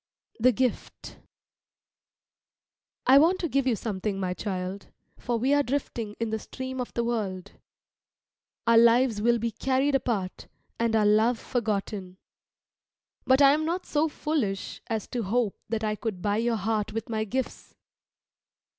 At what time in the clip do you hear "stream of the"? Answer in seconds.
6.39-7.03